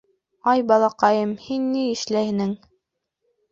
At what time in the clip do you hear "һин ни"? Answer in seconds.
1.45-1.85